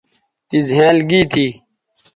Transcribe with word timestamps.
تی 0.47 0.57
زھینئل 0.67 0.97
گی 1.09 1.21
تھی 1.31 1.47